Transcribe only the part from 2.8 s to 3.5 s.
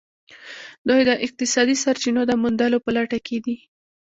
په لټه کې